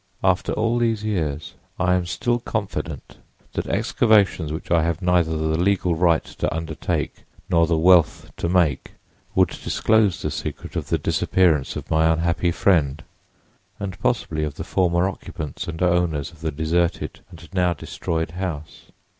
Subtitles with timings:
[0.23, 3.19] After all these years I am still confident
[3.53, 8.49] that excavations which I have neither the legal right to undertake nor the wealth to
[8.49, 8.93] make
[9.35, 13.03] would disclose the secret of the disappearance of my unhappy friend,
[13.79, 18.85] and possibly of the former occupants and owners of the deserted and now destroyed house.